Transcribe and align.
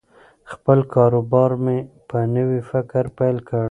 خپل 0.51 0.77
کاروبار 0.93 1.51
مې 1.63 1.77
په 2.09 2.17
نوي 2.35 2.61
فکر 2.71 3.03
پیل 3.17 3.37
کړ. 3.47 3.59